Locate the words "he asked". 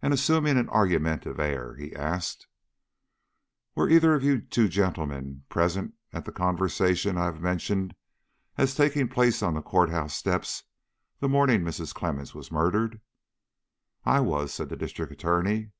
1.74-2.46